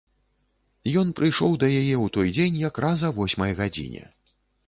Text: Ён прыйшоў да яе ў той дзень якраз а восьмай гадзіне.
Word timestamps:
Ён 1.01 1.11
прыйшоў 1.19 1.51
да 1.65 1.69
яе 1.69 1.75
ў 1.75 2.07
той 2.17 2.27
дзень 2.37 2.57
якраз 2.69 3.05
а 3.09 3.13
восьмай 3.21 3.51
гадзіне. 3.63 4.03